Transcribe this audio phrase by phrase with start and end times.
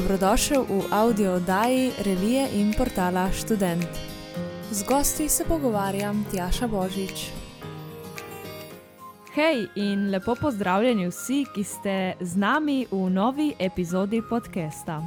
[0.00, 3.88] Dobrodošel v audio oddaji revije in portala Student.
[4.70, 7.28] Z gosti se pogovarjam Tjaša Božič.
[9.34, 15.02] Hej in lepo pozdravljeni vsi, ki ste z nami v novi epizodi podcasta.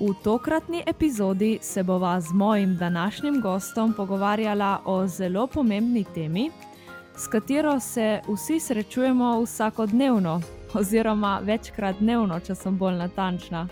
[0.00, 6.50] V tokratni epizodi se bova z mojim današnjim gostom pogovarjala o zelo pomembni temi,
[7.16, 10.40] s katero se vsi srečujemo vsakodnevno,
[10.74, 13.68] oziroma večkrat dnevno, če sem bolj natančna.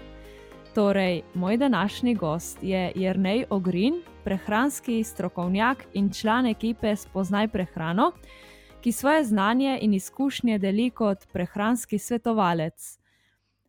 [0.74, 8.12] Torej, moj današnji gost je Jrnej Ogrin, prehranski strokovnjak in član ekipe Spoznaj prehrano,
[8.80, 12.98] ki svoje znanje in izkušnje deli kot prehranski svetovalec.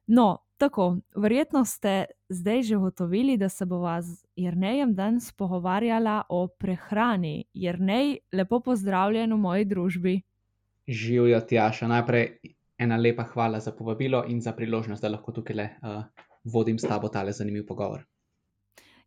[0.07, 6.47] No, tako, verjetno ste zdaj že ugotovili, da se bova z Jrnejem danes pogovarjala o
[6.47, 7.45] prehrani.
[7.53, 10.21] Jrnej, lepo pozdravljen v moji družbi.
[10.87, 11.87] Živijo, Tjaša.
[11.87, 12.37] Najprej
[12.77, 16.03] ena lepa hvala za povabilo in za priložnost, da lahko tukaj le, uh,
[16.45, 18.05] vodim s tabo tale zanimiv pogovor.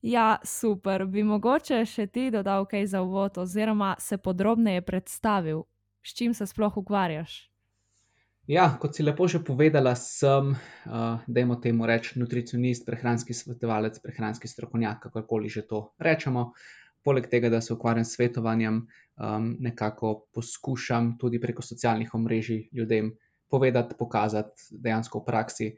[0.02, 1.06] Ja, super.
[1.06, 5.64] Bi mogoče še ti dodal kaj za uvod, oziroma se podrobneje predstavil,
[6.02, 7.48] s čim se sploh ukvarjaš?
[8.48, 14.48] Ja, kot si lepo že povedala, sem, uh, dajmo temu reči, nutricionist, prehranski svetovalec, prehranski
[14.48, 16.54] strokovnjak, kakorkoli že to rečemo.
[17.04, 18.86] Poleg tega, da se ukvarjam s svetovanjem,
[19.20, 23.12] um, nekako poskušam tudi preko socialnih omrežij ljudem
[23.50, 25.68] povedati, pokazati dejansko v praksi,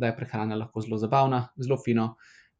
[0.00, 2.06] da je prehrana lahko zelo zabavna, zelo fino,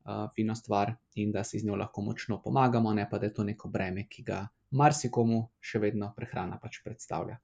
[0.04, 3.34] uh, fino stvar in da si z njo lahko močno pomagamo, ne pa da je
[3.34, 4.44] to neko breme, ki ga
[4.76, 7.40] marsikomu še vedno prehrana pač predstavlja.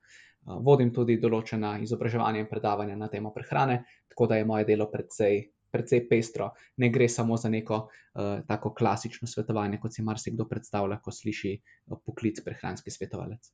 [0.47, 4.89] Uh, vodim tudi določena izobraževanja in predavanja na temo prehrane, tako da je moje delo
[4.93, 6.53] predvsej, predvsej pestro.
[6.83, 11.55] Ne gre samo za neko uh, tako klasično svetovanje, kot si marsikdo predstavlja, ko sliši
[11.57, 13.53] uh, poklic prehranski svetovalec.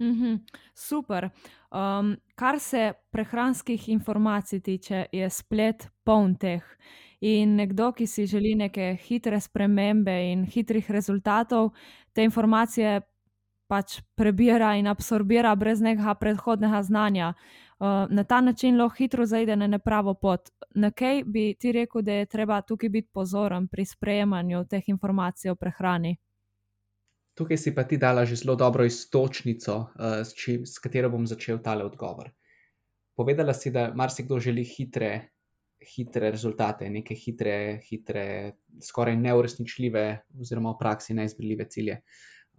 [0.00, 0.38] Mm -hmm,
[0.74, 1.30] super.
[1.70, 6.62] Um, kar se prehranskih informacij tiče, je splet poln teh.
[7.20, 11.70] In nekdo, ki si želi neke hitre spremembe in hitrih rezultatov,
[12.12, 13.00] te informacije
[13.68, 17.34] pač prebira in absorbira brez nekega predhodnega znanja.
[17.78, 20.40] Uh, na ta način lahko hitro zaide na nepravo pot.
[20.74, 25.50] Na kaj bi ti rekel, da je treba tukaj biti pozoren pri sprejemanju teh informacij
[25.50, 26.16] o prehrani?
[27.40, 31.24] Tukaj si pa ti dala že zelo dobro istočnico, uh, s, či, s katero bom
[31.24, 32.28] začel tale odgovor.
[33.16, 35.32] Povedala si, da marsikdo želi hitre,
[35.80, 38.24] hitre rezultate, neke hitre, hitre,
[38.84, 40.04] skoraj neuresničljive,
[40.36, 41.96] oziroma v praksi neizbrljive cilje.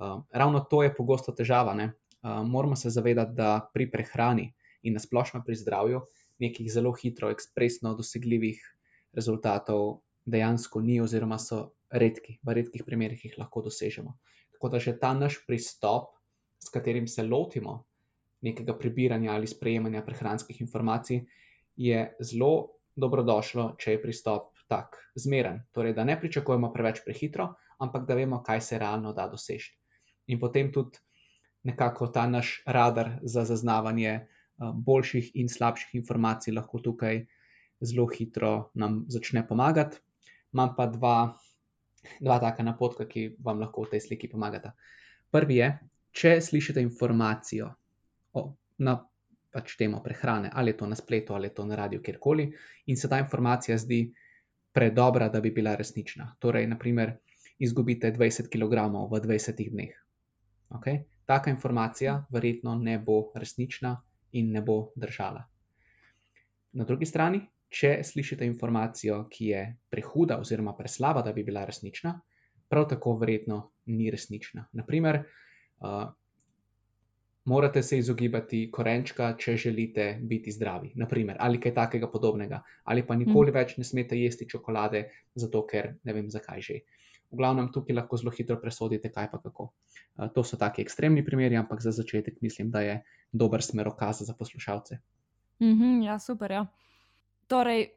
[0.02, 1.78] Uh, ravno to je pogosto težava.
[1.78, 4.50] Uh, moramo se zavedati, da pri prehrani
[4.82, 6.02] in nasplošno pri zdravju
[6.42, 8.66] nekih zelo hitro, ekspresno dosegljivih
[9.14, 14.18] rezultatov dejansko ni, oziroma so redki, v redkih primerih jih lahko dosežemo.
[14.62, 16.12] Tako da že ta naš pristop,
[16.62, 17.80] s katerim se lotimo
[18.46, 21.24] nekega prebiranja ali sprejemanja prehranskih informacij,
[21.76, 25.64] je zelo dobrodošlo, če je pristop tak, zmeren.
[25.74, 27.48] Torej, da ne pričakujemo preveč prehitro,
[27.82, 29.74] ampak da vemo, kaj se realno da doseči.
[30.30, 31.02] In potem tudi
[31.66, 34.28] nekako ta naš radar za zaznavanje
[34.62, 37.26] boljših in slabših informacij lahko tukaj
[37.82, 39.98] zelo hitro nam začne pomagati.
[40.54, 41.34] Imam pa dva
[42.20, 44.74] dva taka napotka, ki vam lahko v tej sliki pomagata.
[45.32, 45.70] Prvi je,
[46.12, 47.70] če slišite informacijo
[48.34, 48.44] o,
[48.84, 48.98] na
[49.52, 52.48] pač temo prehrane, ali je to na spletu, ali je to na radiju, kjerkoli,
[52.88, 54.06] in se ta informacija zdi
[54.72, 56.36] predobra, da bi bila resnična.
[56.40, 57.18] Torej, naprimer,
[57.60, 59.96] izgubite 20 kg v 20 dneh.
[60.80, 61.04] Okay?
[61.26, 63.98] Taka informacija verjetno ne bo resnična
[64.32, 65.44] in ne bo držala.
[66.74, 72.18] Na drugi strani, če slišite informacijo, ki je prehuda oziroma preslaba, da bi bila resnična,
[72.70, 73.62] prav tako verjetno
[73.92, 74.66] ni resnična.
[74.76, 75.22] Naprimer,
[75.80, 76.04] uh,
[77.46, 83.16] morate se izogibati korenčka, če želite biti zdravi, Naprimer, ali kaj takega podobnega, ali pa
[83.16, 83.56] nikoli mm.
[83.56, 85.06] več ne smete jesti čokolade,
[85.36, 86.82] zato ker ne vem, zakaj že.
[87.32, 89.72] V glavnem, tukaj lahko zelo hitro presodite, kaj pa kako.
[89.72, 93.00] Uh, to so taki ekstremni primeri, ampak za začetek mislim, da je
[93.32, 95.00] dober smerokaz za poslušalce.
[95.62, 96.52] Mm -hmm, ja, super.
[96.52, 96.66] Ja.
[97.52, 97.90] Torej,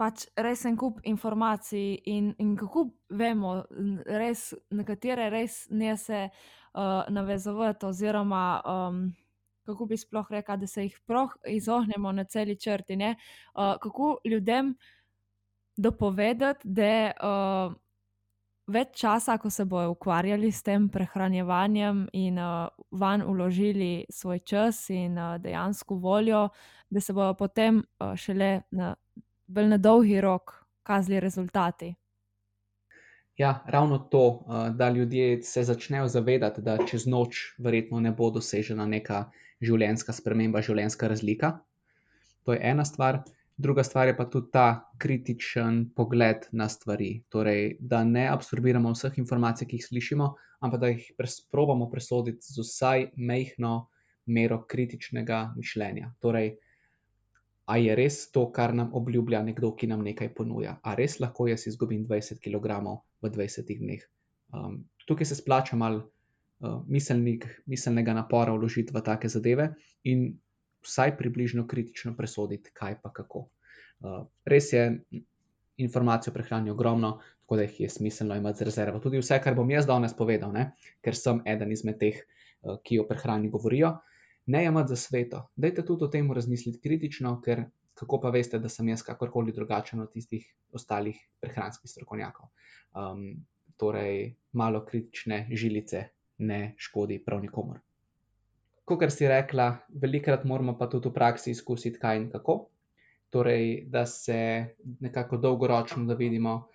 [0.00, 3.58] pač res en kup informacij, in, in kako vemo,
[4.06, 9.02] res, na katere res ne se uh, navezovati, oziroma um,
[9.66, 12.96] kako bi sploh rekla, da se jih proh izognemo na celi črti.
[12.96, 14.76] Uh, kako ljudem
[15.76, 17.74] dopovedati, da uh,
[18.66, 24.88] več časa, ko se bodo ukvarjali s tem prehranjevanjem in uh, van uložili svoj čas
[24.90, 26.48] in uh, dejansko voljo,
[26.90, 28.94] da se bodo potem uh, šele na,
[29.46, 31.94] na dolgi rok kazali rezultati.
[33.36, 38.30] Ja, ravno to, uh, da ljudje se začnejo zavedati, da čez noč verjetno ne bo
[38.30, 39.26] dosežena neka
[39.60, 41.58] življenjska sprememba, življenjska razlika.
[42.44, 43.22] To je ena stvar.
[43.56, 44.66] Druga stvar je pa tudi ta
[44.98, 47.22] kritičen pogled na stvari.
[47.28, 50.26] Torej, da ne absorbiramo vseh informacij, ki jih slišimo,
[50.60, 51.06] ampak da jih
[51.50, 53.88] probamo presoditi z vsaj mehko
[54.26, 56.12] mero kritičnega mišljenja.
[56.20, 56.56] Torej,
[57.66, 60.76] a je res to, kar nam obljublja nekdo, ki nam nekaj ponuja?
[60.82, 62.82] A res lahko jaz izgubim 20 kg
[63.22, 64.04] v 20 dneh?
[64.54, 66.04] Um, tukaj se splača malo
[66.60, 66.82] uh,
[67.66, 69.72] miselnega napora vložiti v take zadeve
[70.04, 70.28] in
[70.86, 73.46] vsaj približno kritično presoditi, kaj pa kako.
[74.00, 74.86] Uh, res je,
[75.76, 79.00] informacijo o prehrani ogromno, tako da jih je smiselno imeti za rezervo.
[79.00, 80.70] Tudi vse, kar bom jaz danes povedal, ne?
[81.04, 82.22] ker sem eden izmed teh,
[82.62, 83.96] uh, ki o prehrani govorijo.
[84.46, 85.42] Ne imeti za sveto.
[85.56, 87.66] Dajte tudi o tem razmisliti kritično, ker
[87.96, 90.46] kako pa veste, da sem jaz kakorkoli drugačen od tistih
[90.76, 92.50] ostalih prehranskih strokovnjakov.
[92.94, 93.46] Um,
[93.76, 96.04] torej, malo kritične žilice
[96.38, 97.80] ne škodi prav nikomor.
[98.86, 102.54] Kot si rekla, velikrat moramo pa tudi v praksi izkusiti, kaj in kako.
[103.34, 104.38] Torej, da se
[105.02, 106.68] nekako dolgoročno, da vidimo,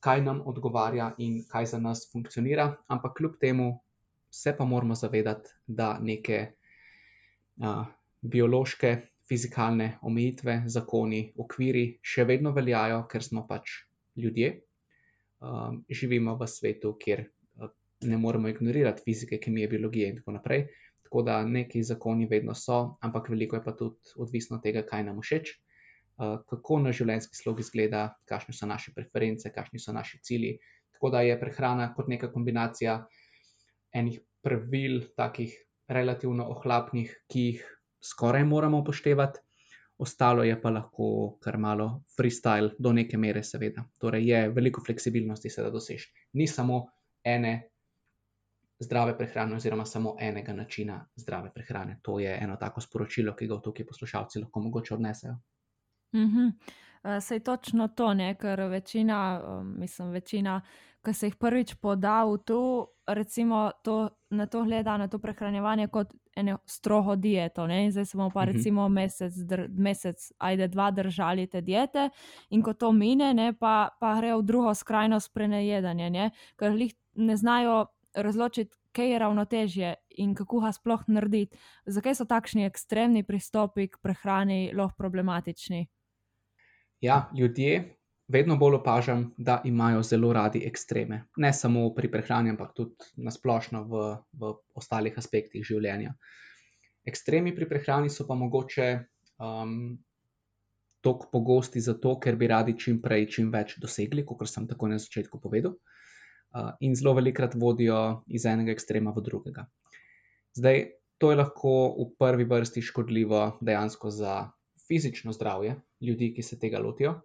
[0.00, 3.80] kaj nam odgovarja in kaj za nas funkcionira, ampak kljub temu
[4.30, 6.52] se pa moramo zavedati, da neke
[8.20, 8.96] biološke,
[9.28, 13.74] fizikalne omejitve, zakoni, okviri še vedno veljajo, ker smo pač
[14.16, 14.52] ljudje.
[15.40, 17.24] Um, živimo v svetu, kjer
[18.06, 20.66] ne moremo ignorirati fizike, kemije, biologije in tako naprej.
[21.10, 25.02] Tako da neki zakoni vedno so, ampak veliko je pa tudi odvisno od tega, kaj
[25.08, 30.20] nam všeč, uh, kako naš življenjski slog izgleda, kakšne so naše preference, kakšni so naši
[30.22, 30.52] cilji.
[30.94, 33.00] Tako da je prehrana kot neka kombinacija
[33.90, 35.56] enih pravil, takih
[35.90, 37.66] relativno ohlapnih, ki jih
[38.06, 39.42] skoraj moramo upoštevati,
[39.98, 41.10] ostalo je pa lahko
[41.42, 43.82] kar malo freestyle, do neke mere, seveda.
[43.98, 46.06] Torej, je veliko fleksibilnosti se da doseči.
[46.38, 46.84] Ni samo
[47.24, 47.56] ene
[48.80, 51.98] zdrave prehrane, oziroma samo enega načina zdrave prehrane.
[52.02, 55.34] To je eno tako sporočilo, ki ga tukaj poslušalci lahko mogoče odnesejo.
[56.12, 57.20] Mm -hmm.
[57.20, 58.34] Sej točno to, ne?
[58.34, 60.60] ker večina, mislim, večina
[61.04, 65.88] ki se jih prvič poda v to, recimo, to, na to gleda, na to prehranjevanje
[65.88, 67.66] kot eno strogo dieto.
[67.66, 67.84] Ne?
[67.84, 68.52] In zdaj smo pa mhm.
[68.52, 72.10] recimo mesec, dr, mesec, ajde dva držali te diete,
[72.50, 76.30] in ko to mine, ne, pa, pa gre v drugo skrajnost prenejedanje, ne?
[76.56, 78.76] ker jih ne znajo razločiti.
[78.92, 81.58] Kaj je ravnotežje in kako ga sploh narediti?
[81.86, 85.84] Zakaj so takšni ekstremni pristopi k prehrani lahko problematični?
[87.00, 87.96] Ja, ljudje
[88.28, 91.24] vedno bolj opažam, da imajo zelo radi ekstreme.
[91.36, 94.02] Ne samo pri prehrani, ampak tudi na splošno v,
[94.32, 96.14] v ostalih aspektih življenja.
[97.06, 98.88] Ekstremi pri prehrani so pa mogoče
[99.38, 99.98] um,
[101.00, 104.98] tako pogosti zato, ker bi radi čim prej, čim več dosegli, kot sem tako na
[105.00, 105.99] začetku povedal, uh,
[106.80, 109.66] in zelo velikrat vodijo iz enega ekstrema v drugega.
[110.58, 110.86] Zdaj,
[111.18, 114.50] to je lahko v prvi vrsti škodljivo dejansko za
[114.88, 117.20] fizično zdravje ljudi, ki se tega lotijo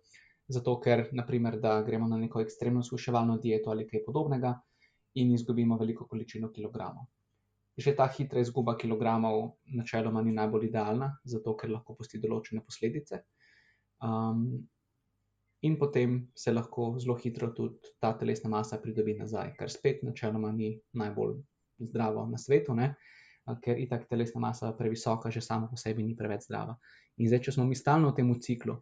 [0.47, 4.53] zato ker, naprimer, da gremo na neko ekstremno skuševalno dieto ali kaj podobnega
[5.15, 7.07] in izgubimo veliko količino kilogramov.
[7.77, 13.23] Že ta hitra izguba kilogramov načeloma ni najbolj idealna, zato ker lahko pusti določene posledice.
[14.03, 14.67] Um,
[15.61, 20.51] in potem se lahko zelo hitro tudi ta telesna masa pridobi nazaj, kar spet načeloma
[20.51, 21.37] ni najbolj
[21.79, 22.95] zdravo na svetu, ne?
[23.61, 26.73] ker itak telesna masa previsoka, že sama po sebi ni preveč zdrava.
[27.21, 28.79] In zdaj, če smo mi stalno v tem ciklu,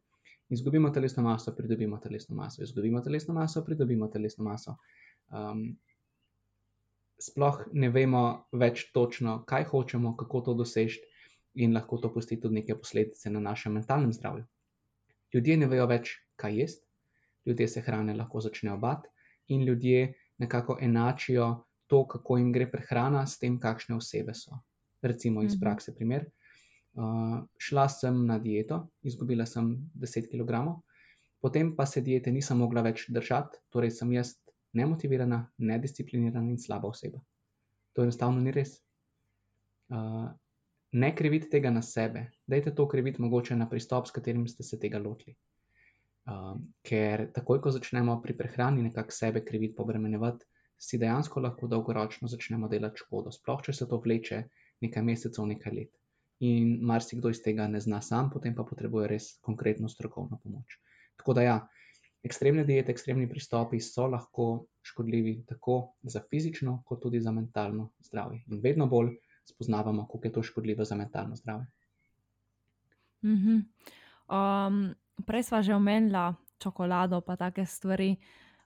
[0.49, 4.77] izgubimo telesno maso, pridobimo telesno maso, izgubimo telesno maso, pridobimo telesno maso.
[5.35, 5.75] Um,
[7.19, 11.03] sploh ne vemo več točno, kaj hočemo, kako to doseči,
[11.55, 14.45] in lahko to pusti tudi neke posledice na našem mentalnem zdravju.
[15.33, 16.87] Ljudje ne vejo več, kaj jesti,
[17.45, 19.09] ljudje se hrane lahko začnejo bati,
[19.47, 24.59] in ljudje nekako enačijo to, kako jim gre prehrana, s tem, kakšne osebe so.
[25.01, 25.59] Recimo iz mhm.
[25.61, 26.29] prakse, primer.
[26.93, 30.75] Uh, šla sem na dieto, izgubila sem 10 kg,
[31.41, 34.35] potem pa se diete nisem mogla več držati, torej sem jaz
[34.77, 37.21] nemotivirana, nedisciplinirana in slaba oseba.
[37.93, 38.77] To enostavno ni res.
[39.89, 40.29] Uh,
[40.93, 44.79] ne krivite tega na sebe, dajte to kriviti mogoče na pristop, s katerim ste se
[44.79, 45.35] tega lotili.
[46.23, 46.53] Uh,
[46.87, 50.45] ker takoj, ko začnemo pri prehrani nekako sebe kriviti, pobremenjevati,
[50.79, 54.39] si dejansko lahko dolgoročno začnemo delati škodo, sploh če se to vleče
[54.83, 55.91] nekaj mesecev, nekaj let
[56.43, 60.77] in marsikdo iz tega ne zna sam, potem pa potrebuje res konkretno strokovno pomoč.
[61.19, 61.57] Tako da ja,
[62.25, 64.47] ekstremne diete, ekstremni pristopi so lahko
[64.83, 68.43] škodljivi tako za fizično, kot tudi za mentalno zdravje.
[68.47, 69.13] In vedno bolj
[69.47, 71.67] spoznavamo, kako je to škodljivo za mentalno zdravje.
[73.23, 73.61] Mm -hmm.
[74.27, 78.15] um, prej smo že omenili čokolado, pa take stvari.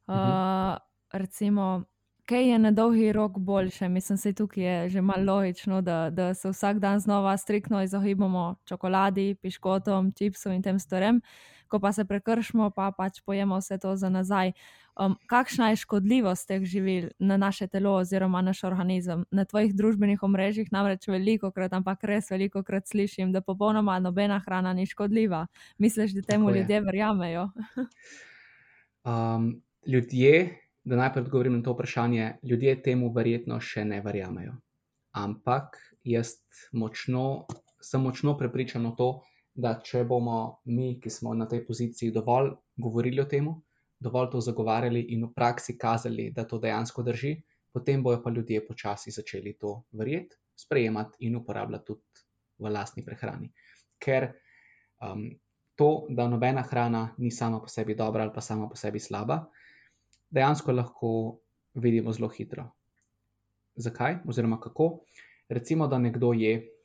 [0.08, 0.78] Uh, mm -hmm.
[1.12, 1.84] Recimo,
[2.26, 3.90] kaj je na dolgi rok boljše?
[3.90, 8.56] Mislim, da tukaj je že malo logično, da, da se vsak dan znova striktno izogibamo
[8.66, 11.22] čokoladi, piškotom, čipsom in tem storem,
[11.68, 14.52] ko pa se prekršimo, pa pač pojemo vse to za nazaj.
[14.98, 19.26] Um, kakšna je škodljivost teh živil na naše telo oziroma naš organizem?
[19.32, 24.40] Na tvojih družbenih omrežjih namreč veliko krat, ampak res veliko krat slišim, da popolnoma nobena
[24.40, 25.46] hrana ni škodljiva.
[25.78, 27.50] Misliš, da temu ljudje verjamejo?
[29.12, 29.52] um,
[29.86, 34.54] ljudje da najprej odgovorim na to vprašanje, ljudje temu verjetno še ne verjamejo.
[35.12, 35.76] Ampak
[36.08, 36.38] jaz
[36.72, 37.48] močno,
[37.84, 39.10] sem močno prepričan o to,
[39.58, 43.48] da če bomo mi, ki smo na tej poziciji, dovolj govorili o tem,
[44.00, 47.34] dovolj to zagovarjali in v praksi kazali, da to dejansko drži,
[47.74, 52.26] potem bojo pa ljudje počasi začeli to verjeti, sprejemati in uporabljati tudi
[52.62, 53.50] v lastni prehrani.
[53.98, 54.30] Ker
[55.02, 55.26] um,
[55.78, 59.44] to, da nobena hrana ni sama po sebi dobra ali pa sama po sebi slaba,
[60.30, 61.12] dejansko lahko
[61.74, 62.70] vidimo zelo hitro.
[63.78, 65.00] Zakaj, oziroma kako?
[65.50, 66.77] Recimo, da nekdo je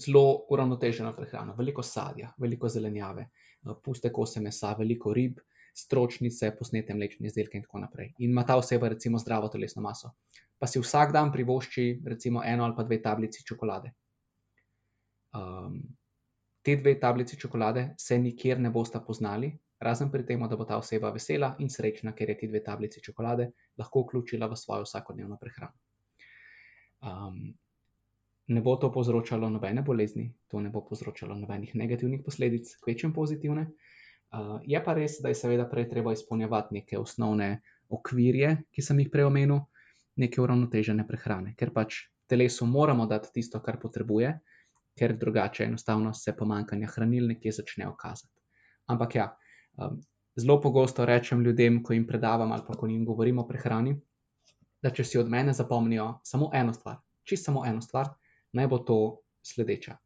[0.00, 5.40] zelo uravnoteženo prehrano, veliko sadja, veliko zelenjave, eh, puste kose mesa, veliko rib,
[5.74, 8.14] stročnice, posnete mlečne izdelke in tako naprej.
[8.18, 10.12] In ima ta oseba, recimo, zdravo telesno maso.
[10.58, 13.92] Pa si vsak dan privošči, recimo, eno ali pa dve tablici čokolade.
[15.32, 15.80] Um,
[16.62, 20.76] te dve tablici čokolade se nikjer ne bosta poznali, razen pri tem, da bo ta
[20.76, 25.38] oseba vesela in srečna, ker je ti dve tablici čokolade lahko vključila v svojo vsakodnevno
[25.40, 25.78] prehrano.
[27.00, 27.54] Um,
[28.50, 33.68] ne bo to povzročalo nobene bolezni, to ne bo povzročalo nobenih negativnih posledic, kvečem pozitivne.
[34.30, 39.00] Uh, je pa res, da je seveda prej treba izpolnjevati neke osnovne okvirje, ki sem
[39.02, 39.64] jih prej omenil,
[40.22, 44.36] neke uravnotežene prehrane, ker pač telesu moramo dati tisto, kar potrebuje,
[44.98, 48.36] ker drugače enostavno se pomankanja hranil nekje začne okazati.
[48.90, 49.30] Ampak ja,
[49.76, 50.00] Um,
[50.36, 53.94] zelo pogosto rečem ljudem, ko jim predavam ali pa ko jim govorim o prehrani,
[54.82, 58.08] da če si od mene zapomnijo samo eno stvar, čisto samo eno stvar,
[58.52, 59.00] naj bo to
[59.42, 59.96] sledeča.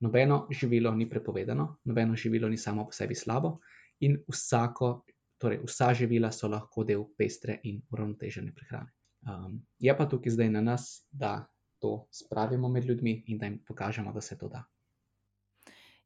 [0.00, 3.58] Nobeno živilo ni prepovedano, nobeno živilo ni samo po sebi slabo,
[4.00, 5.04] in vsako,
[5.38, 8.92] torej vsa živila so lahko del pestre in uravnotežene prehrane.
[9.28, 11.46] Um, je pa tukaj zdaj na nas, da
[11.78, 14.64] to spravimo med ljudmi in da jim pokažemo, da se to da.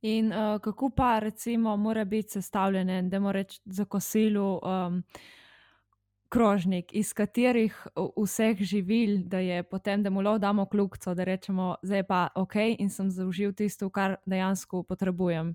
[0.03, 5.03] In uh, kako pa, recimo, mora biti sestavljen, da mora reči za kosilo um,
[6.29, 11.75] krožnik, iz katerih vseh živil, da je potem, da mu lahko damo kljubco, da rečemo,
[11.83, 15.55] zdaj pa ok in sem zaužil tisto, kar dejansko potrebujem.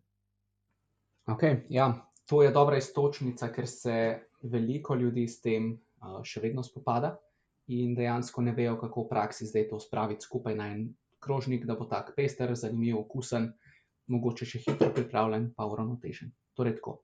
[1.27, 1.93] Ok, ja,
[2.25, 7.17] to je dobra istočnica, ker se veliko ljudi s tem uh, še vedno spopada
[7.67, 10.88] in dejansko ne vejo, kako v praksi zdaj to spraviti skupaj na en
[11.19, 13.51] krožnik, da bo tak pester, zanimiv, okusen
[14.09, 16.31] mogoče še hitro pripravljen, pa uravnotežen.
[16.57, 17.01] Torej, tako.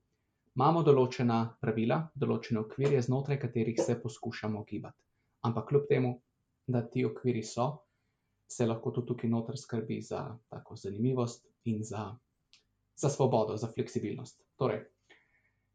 [0.56, 4.96] Imamo določena pravila, določene okvirje, znotraj katerih se poskušamo gibati.
[5.44, 6.12] Ampak kljub temu,
[6.66, 7.66] da ti okviri so,
[8.48, 12.06] se lahko tudi tukaj noter skrbi za tako zanimivost in za,
[12.96, 14.40] za svobodo, za fleksibilnost.
[14.56, 14.80] Torej,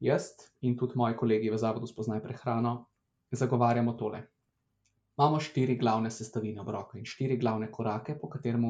[0.01, 0.31] jaz
[0.65, 2.73] in tudi moji kolegi v Zavodu spoznaj prehrano
[3.31, 4.23] zagovarjamo tole.
[5.17, 8.65] Imamo štiri glavne sestavine obroka in štiri glavne korake, po katerem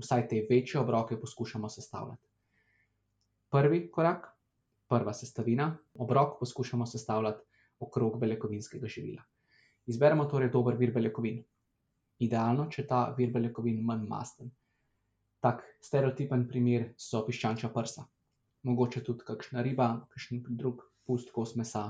[0.00, 2.28] vsaj te večje obroke poskušamo sestavljati.
[3.50, 4.30] Prvi korak,
[4.90, 7.46] prva sestavina, obrok poskušamo sestavljati
[7.80, 9.22] okrog beljakovinskega živila.
[9.86, 11.40] Izberemo torej dober vir beljakovin.
[12.20, 14.50] Idealno, če ta vir beljakovin manj masten.
[15.40, 18.04] Tak stereotipen primer so piščančja prsa.
[18.68, 21.86] Mogoče tudi kakšna riba, kakšen drug pust kos mesa,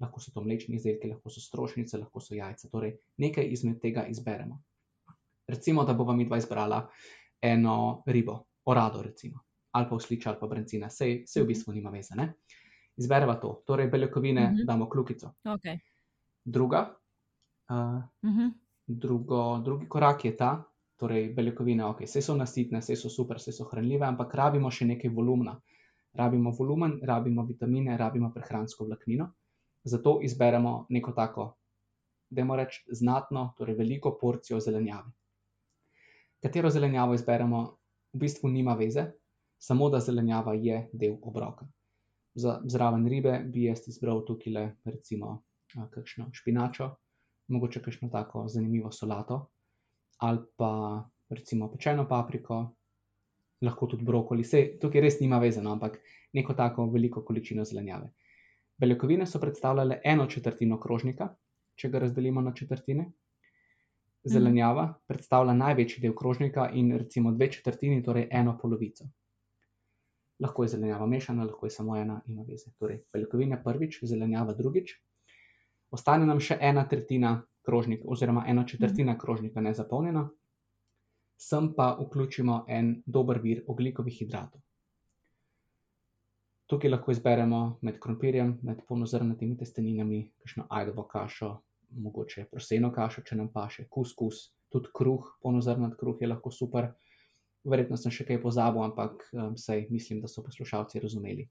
[0.00, 2.70] lahko so to mlečni izdelki, lahko so strošnice, lahko so jajca.
[2.72, 4.56] Torej, nekaj izmed tega izberemo.
[5.48, 6.80] Recimo, da bova mi dva izbrala
[7.44, 11.46] eno ribo, orado, recimo, ali pa uslič ali pa brancina, vse v mhm.
[11.48, 12.14] bistvu nima veze.
[12.16, 12.32] Ne?
[12.96, 14.56] Izbereva to, torej beljakovine, uh mhm.
[14.56, 14.66] -huh.
[14.66, 15.32] damo kljukico.
[15.44, 15.78] Okay.
[16.44, 16.94] Druga,
[17.70, 18.30] uh, uh.
[18.30, 18.52] -huh.
[18.86, 20.64] drugo, drugi korak je ta,
[20.96, 24.84] torej beljakovine, ok, vse so nasitne, vse so super, vse so hranljive, ampak rabimo še
[24.84, 25.60] nekaj volumna.
[26.12, 29.32] Rabimo volumen, rabimo vitamine, rabimo prehransko vlaknino.
[29.84, 31.56] Zato izberemo neko tako,
[32.30, 35.10] da moramo reči, znatno, torej veliko porcijo zelenjave
[36.44, 37.60] katero zelenjavo izberemo,
[38.12, 39.06] v bistvu nima veze,
[39.64, 41.66] samo da zelenjava je del obroka.
[42.34, 45.42] Za zraven ribe bi jaz izbral tukaj le, recimo,
[45.90, 46.90] kakšno špinačo,
[47.48, 49.38] mogoče kakšno tako zanimivo solato,
[50.18, 50.70] ali pa
[51.30, 52.60] recimo pečeno papriko,
[53.62, 54.44] lahko tudi brokoli.
[54.44, 56.00] Vse tukaj res nima veze, no, ampak
[56.32, 58.10] neko tako veliko količino zelenjave.
[58.78, 61.30] Beljakovine so predstavljale eno četrtino krožnika,
[61.74, 63.12] če ga razdelimo na četrtine,
[64.24, 64.32] Mhm.
[64.32, 69.04] zelenjava predstavlja največji del krožnika in recimo dve četrtini, torej eno polovico.
[70.40, 72.72] Lahko je zelenjava mešana, lahko je samo ena, ima veze.
[72.78, 74.96] Torej, beljakovine prvič, zelenjava drugič.
[75.94, 80.28] Ostane nam še ena tretjina krožnik, oziroma ena četrtina krožnika nezapolnjena,
[81.38, 84.60] sem pa vključimo en dober vir oglikovih hidratov.
[86.66, 91.50] Tukaj lahko izberemo med krompirjem, med polnozrnatimi testeninami, kakšno ajdovo kašo,
[91.90, 96.90] mogoče proseno kašo, če nam paše, kuskus, tudi kruh, polnozrnat kruh je lahko super.
[97.64, 101.46] Verjetno sem še kaj pozabil, ampak um, sej mislim, da so poslušalci razumeli.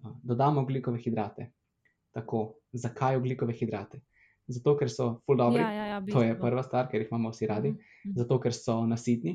[0.00, 1.50] Uh, dodamo oglikove hidrate.
[2.10, 2.40] Tako,
[2.72, 4.00] zakaj oglikove hidrate?
[4.48, 6.40] Zato, ker so full dobri, Ja, ja, ja, to je bistvo.
[6.40, 8.14] prva stvar, ker jih imamo vsi radi, Mhm.
[8.16, 9.34] zato, ker so nasitni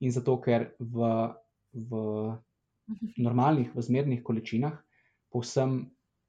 [0.00, 1.08] in zato, ker v,
[1.72, 2.36] v
[3.16, 4.76] normalnih, v zmernih količinah
[5.30, 5.86] povsem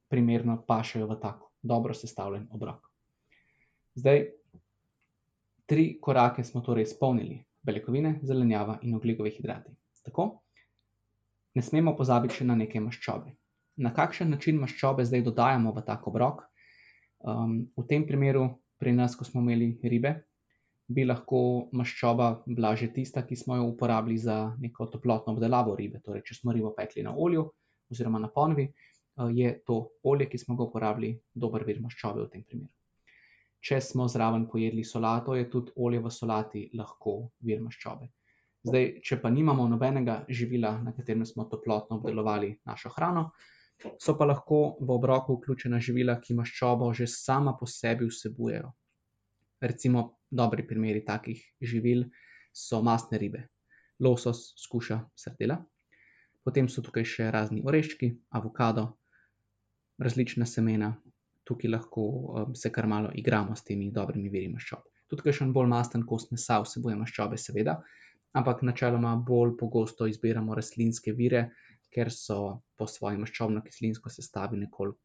[0.08, 2.80] primerno pašejo v tako dobro sestavljen obrok.
[3.96, 4.24] Zdaj,
[5.66, 9.72] tri korake smo torej izpolnili: beljakovine, zelenjava in ogljikovi hidrati.
[10.04, 10.28] Tako,
[11.56, 13.34] ne smemo pozabiti še na neke maščobe.
[13.84, 16.44] Na kakšen način maščobe zdaj dodajamo v tak obrok?
[17.24, 18.46] Um, v tem primeru,
[18.78, 20.14] pri nas, ko smo imeli ribe,
[20.94, 26.04] bi lahko maščoba bila že tista, ki smo jo uporabili za neko toplotno obdelavo ribe.
[26.04, 27.48] Torej, če smo ribo pekli na olju
[27.94, 32.32] oziroma na ponvi, uh, je to olje, ki smo ga uporabili, dober vir maščobe v
[32.36, 32.74] tem primeru.
[33.64, 37.14] Če smo zraven pojedli solato, je tudi olje v solati lahko
[37.48, 38.10] vir maščobe.
[38.68, 43.30] Zdaj, če pa nimamo nobenega živila, na katerem smo toplotno obdelovali našo hrano,
[44.00, 48.72] so pa lahko v obroku vključena živila, ki maščobo že sama po sebi vsebujejo.
[49.64, 52.06] Recimo, dobri primeri takih živil
[52.52, 53.46] so mastne ribe,
[54.00, 55.62] losos, skuša, sardela.
[56.44, 58.90] Potem so tukaj še razni oreščki, avokado,
[60.04, 60.92] različna semena,
[61.48, 64.84] tukaj lahko um, se kar malo igramo s temi dobrimi viri maščob.
[65.12, 67.78] Tudi kakšen bolj masten kos mesa vsebuje maščobe, seveda,
[68.34, 71.44] ampak načeloma bolj pogosto izbiramo rastlinske vire,
[71.94, 72.38] ker so
[72.78, 75.00] po svoji maščobno-kislinsko sestavi nekoliko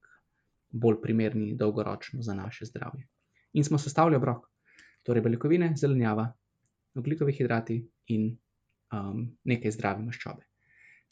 [0.70, 3.06] bolj primerni dolgoročno za naše zdravje.
[3.52, 4.48] In smo sestavili obrok,
[5.02, 6.26] torej beljakovine, zelenjava,
[6.96, 7.78] ogljikovi hidrati
[8.14, 8.28] in
[8.92, 10.44] um, nekaj zdrave maščobe.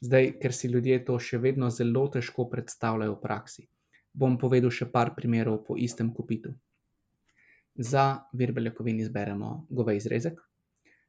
[0.04, 3.64] Zdaj, ker si ljudje to še vedno zelo težko predstavljajo v praksi,
[4.16, 6.54] bom povedal še par primerov po istem kupitu.
[7.76, 10.38] Za vir beljakovin izberemo govej zrezek,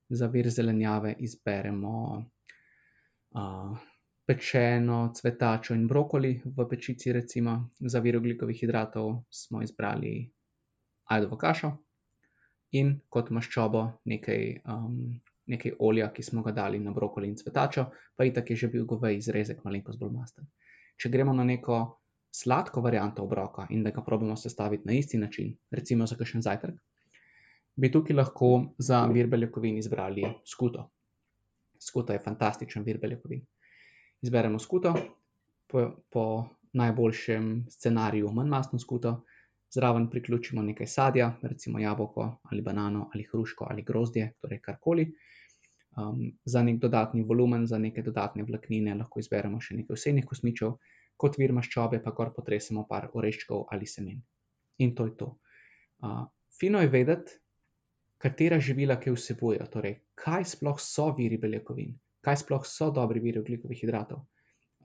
[0.10, 3.78] za vir zelenjave izberemo uh,
[4.28, 10.28] pečeno cvetačo in brokoli v pečici, recimo, za vir ogljikovih hidratov smo izbrali
[11.08, 11.72] ajdovo kašo
[12.76, 15.16] in kot maščobo nekaj, um,
[15.48, 17.86] nekaj olja, ki smo ga dali na brokoli in cvetačo,
[18.18, 20.50] pa itak je že bil govej zrezek malenkost bolj masten.
[21.00, 21.80] Če gremo na neko
[22.38, 26.76] sladko varianto obroka in da ga probamo sestaviti na isti način, recimo za kakšen zajtrk,
[27.76, 30.90] bi tukaj lahko za vir beljakovin izbrali skuto.
[31.80, 33.42] Skuto je fantastičen vir beljakovin.
[34.22, 34.94] Izberemo skuto,
[35.68, 36.24] po, po
[36.74, 39.22] najboljšem scenariju manj mastno skuto,
[39.74, 45.12] zraven priključimo nekaj sadja, recimo jabolko ali banano ali hruško ali grozdje, torej karkoli.
[45.98, 50.76] Um, za nek dodatni volumen, za neke dodatne vlaknine lahko izberemo še nekaj vsenih kosmičev,
[51.18, 54.22] kot vir maščobe pa kar potresemo par oreščkov ali semen.
[54.86, 55.30] In to je to.
[56.06, 56.26] Uh,
[56.60, 57.34] fino je vedeti,
[58.22, 61.94] katera živila kaj vsebujejo, torej kaj sploh so viri beljakovin,
[62.26, 64.24] kaj sploh so dobri viri ogljikovih hidratov,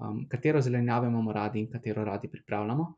[0.00, 2.88] um, katero zelenjavo imamo radi in katero radi pripravljamo,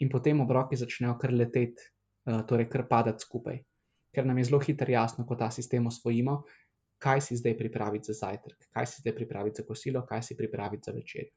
[0.00, 1.90] in potem obroki začnejo kar leteti,
[2.28, 3.60] uh, torej kar padati skupaj.
[4.14, 6.42] Ker nam je zelo hitro jasno, ko ta sistem osvojimo,
[6.98, 10.88] kaj si zdaj pripraviti za zajtrk, kaj si zdaj pripraviti za kosilo, kaj si pripraviti
[10.88, 11.28] za večer.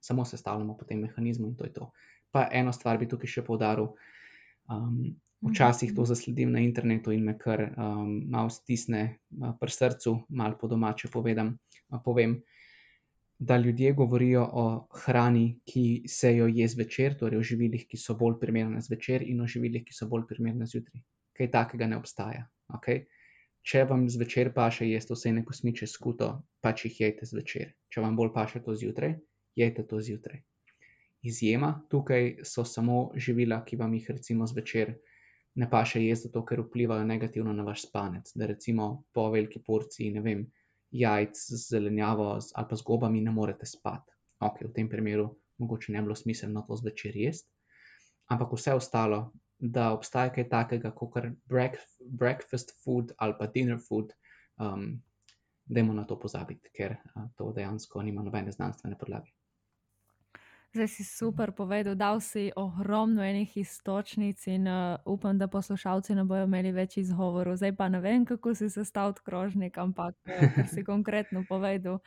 [0.00, 1.90] Samo sestavljamo potem mehanizme in to je to.
[2.30, 3.90] Pa eno stvar bi tukaj še poudaril.
[4.68, 10.14] Um, včasih to zasledim na internetu in me kar um, malo stisne uh, pri srcu,
[10.28, 11.54] malo po domače povedam,
[11.90, 12.40] uh, povem,
[13.38, 18.16] da ljudje govorijo o hrani, ki se jo je zvečer, torej o živilih, ki so
[18.18, 21.04] bolj primerne zvečer in o živilih, ki so bolj primerne zjutraj.
[21.38, 22.48] Kaj takega ne obstaja.
[22.80, 23.04] Okay?
[23.62, 27.70] Če vam zvečer paše jesti vse kosmiče skuto, pač jih jejte zvečer.
[27.94, 29.14] Če vam bolj paše to zjutraj,
[29.56, 30.40] jejte to zjutraj.
[31.22, 34.94] Izjema tukaj so samo živila, ki vam jih recimo zvečer
[35.54, 38.30] ne paše jesti, zato ker vplivajo negativno na vaš spanec.
[38.34, 40.46] Da recimo po veliki porciji, ne vem,
[40.90, 44.14] jajc z zelenjavo ali pa z gobami ne morete spati.
[44.40, 47.50] Ok, v tem primeru mogoče ne bi bilo smiselno to zvečer jesti,
[48.30, 51.16] ampak vse ostalo, da obstaja kaj takega, kot
[51.48, 54.12] breakfast food ali pa dinner food,
[54.62, 55.00] um,
[55.68, 59.30] dajmo na to pozabiti, ker uh, to dejansko nima nobene znanstvene podlage.
[60.74, 66.24] Zdaj si super povedal, dal si ogromno enih istočnic in uh, upam, da poslušalci ne
[66.24, 67.56] bodo imeli več izgovorov.
[67.56, 72.00] Zdaj pa ne vem, kako si sestavil krožnik, ampak uh, si konkretno povedal,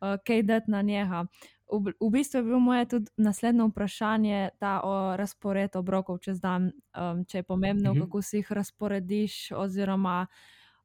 [0.00, 1.24] uh, kaj dati na njega.
[1.72, 6.72] v, v bistvu je bilo moje tudi naslednje vprašanje, ta o razpored obrokov čez dan.
[6.94, 8.00] Um, če je pomembno, Mhm.
[8.06, 10.26] kako si jih razporediš, oziroma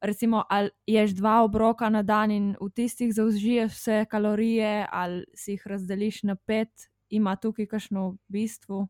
[0.06, 5.56] recimo, ali ješ dva obroka na dan in v tistih zaužiješ vse kalorije, ali si
[5.56, 6.70] jih razdeliš na pet,
[7.10, 8.86] ima tukaj kakšno bistvo.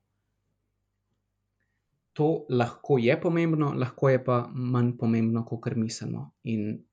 [2.15, 6.31] To lahko je pomembno, lahko je pa manj pomembno, kot mislimo.
[6.45, 6.85] In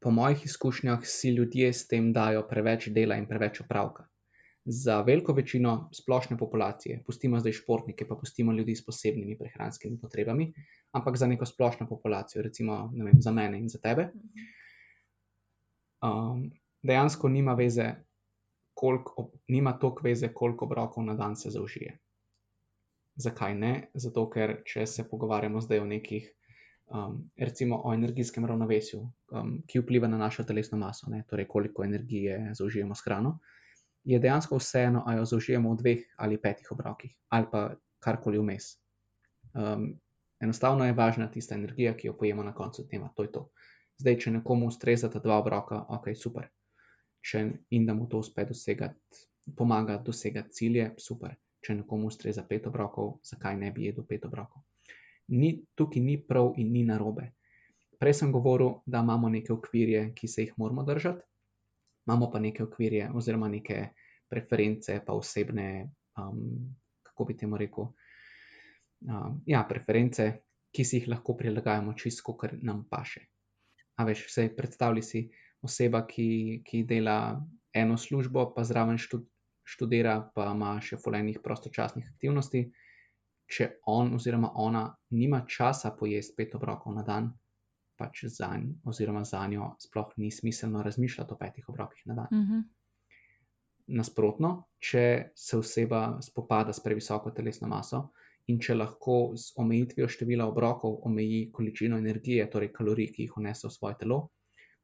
[0.00, 4.09] po mojih izkušnjah si ljudje s tem dajo preveč dela in preveč opravka.
[4.70, 10.52] Za veliko večino splošne populacije, pustimo zdaj športnike, pa pustimo ljudi s posebnimi prehranskimi potrebami,
[10.94, 14.12] ampak za neko splošno populacijo, recimo vem, za mene in za tebe,
[16.06, 16.44] um,
[16.82, 17.88] dejansko nima veze,
[18.74, 21.98] koliko, nima toliko veze, koliko obrokov na dan se zaužije.
[23.16, 23.90] Zakaj ne?
[23.94, 26.30] Zato, ker če se pogovarjamo zdaj o nekih,
[26.86, 31.24] um, recimo o energijskem ravnovesju, um, ki vpliva na našo telesno maso, ne?
[31.28, 33.40] torej koliko energije zaužijemo s hrano,
[34.04, 38.76] je dejansko vseeno, ali jo zaužijemo v dveh ali petih obrokih, ali pa karkoli vmes.
[39.54, 40.00] Um,
[40.40, 43.48] enostavno je važna tista energija, ki jo pojemo na koncu dneva, to je to.
[44.00, 46.48] Zdaj, če nekomu ustrezata dva obroka, ok, super.
[47.20, 52.66] Če in da mu to uspe dosegati, pomaga dosegati cilje, super če nekomu ustreza pet
[52.70, 54.64] obrokov, zakaj ne bi jedel pet obrokov.
[55.36, 57.30] Ni, tukaj ni prav in ni narobe.
[58.00, 61.22] Prej sem govoril, da imamo neke okvirje, ki se jih moramo držati,
[62.10, 63.88] imamo pa neke okvirje, oziroma neke
[64.30, 66.74] preference, pa osebne, um,
[67.06, 67.90] kako bi temu rekel.
[69.06, 70.26] Um, ja, preference,
[70.74, 73.28] ki si jih lahko prilagajamo čisto, kar nam paše.
[73.98, 75.24] A veš, vse predstavljaj si
[75.62, 77.16] oseba, ki, ki dela
[77.74, 79.30] eno službo, pa zraven študira
[79.70, 82.64] študira, pa ima še fulejnih prostočasnih aktivnosti.
[83.50, 87.30] Če on oziroma ona nima časa pojesti pet obrokov na dan,
[88.00, 92.32] pač za njo oziroma za njo sploh ni smiselno razmišljati o petih obrokih na dan.
[92.32, 92.62] Uh -huh.
[94.00, 98.08] Nasprotno, če se oseba spopada s previsoko telesno maso
[98.46, 103.68] in če lahko z omejitvijo števila obrokov omeji količino energije, torej kalorij, ki jih vnese
[103.68, 104.20] v svoje telo,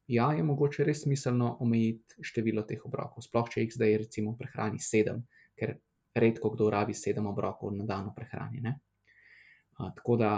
[0.06, 3.24] ja, je mogoče res smiselno omejiti število teh obrokov.
[3.26, 5.24] Sploh če jih zdaj recimo prehrani sedem,
[5.58, 5.76] ker
[6.14, 8.62] redko kdo rabi sedem obrokov na dan v prehrani.
[8.66, 10.30] Uh, tako da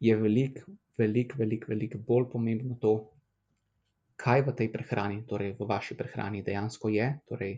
[0.00, 2.94] je veliko, veliko, veliko velik bolj pomembno to,
[4.20, 7.54] kaj v tej prehrani, torej v vaši prehrani dejansko je, torej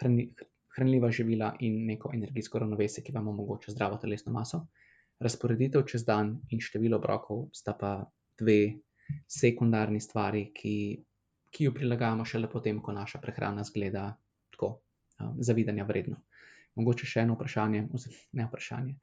[0.00, 0.28] hrani,
[0.76, 4.66] hranljiva živila in neko energijsko ravnovesje, ki vam omogoča zdravo telesno maso.
[5.20, 7.94] Razporeditev čez dan in število obrokov sta pa
[8.38, 8.58] dve
[9.30, 10.76] sekundarni stvari, ki,
[11.50, 14.08] ki jo prilagajamo šele potem, ko naša prehrana zgleda
[14.50, 14.80] tako,
[15.20, 16.24] um, zavidanja vredno.
[16.74, 17.86] Mogoče še eno vprašanje,
[18.32, 18.96] ne vprašanje.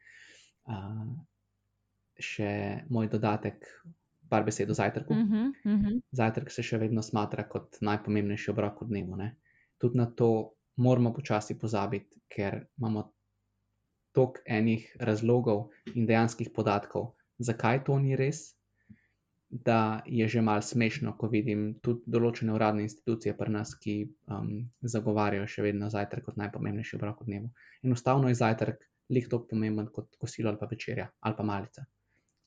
[0.67, 1.13] Uh,
[2.21, 2.51] še
[2.89, 3.67] moj dodatek,
[4.31, 5.13] par besed o zajtrku.
[5.13, 6.01] Uh -huh, uh -huh.
[6.12, 9.15] Zajtrk se še vedno smatra kot najpomembnejši obrok v dnevu.
[9.15, 9.36] Ne?
[9.77, 13.12] Tudi na to moramo počasi pozabiti, ker imamo
[14.12, 18.55] toliko enih razlogov in dejanskih podatkov, zakaj to ni res,
[19.49, 23.95] da je že mal smešno, ko vidim tudi določene uradne institucije pri nas, ki
[24.27, 27.51] um, zagovarjajo še vedno zajtrk kot najpomembnejši obrok v dnevu.
[27.84, 31.84] Enostavno je zajtrk lih tako pomemben kot kosilo ali pa večerja ali pa malica.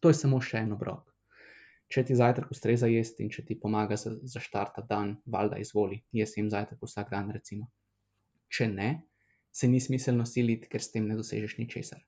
[0.04, 1.06] To je samo še en obrok.
[1.88, 6.34] Če ti zajtrk ustreza jesti in če ti pomaga za, za dan, valjda izvoli, jaz
[6.36, 7.70] jim zajtrk vsak dan, recimo.
[8.52, 8.88] Če ne,
[9.48, 12.04] se ni smiselno siliti, ker s tem ne dosežeš ničesar.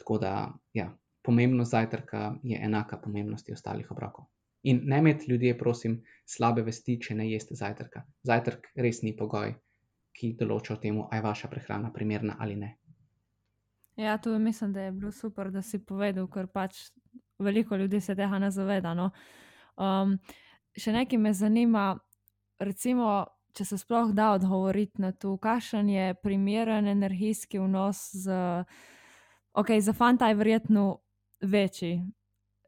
[0.00, 0.32] Tako da,
[0.72, 0.88] ja,
[1.20, 4.30] pomembnost zajtrka je enaka pomembnosti ostalih obrokov.
[4.64, 8.06] In ne imeti ljudje, prosim, slabe vesti, če ne jeste zajtrka.
[8.24, 9.52] Zajtrk res ni pogoj,
[10.16, 12.78] ki določa o tem, ali je vaša prehrana primerna ali ne.
[13.98, 16.88] Ja, to mislim, da je bilo super, da si povedal, ker pač
[17.38, 18.94] veliko ljudi se tega ne zaveda.
[18.94, 19.10] No.
[19.76, 20.18] Um,
[20.76, 21.90] še nekaj me zanima,
[22.58, 28.10] recimo, če se sploh da odgovoriti na to, kakšen je primeren energijski vnos.
[28.14, 28.38] Z,
[29.58, 30.88] ok, za fanta je verjetno
[31.42, 32.02] večji,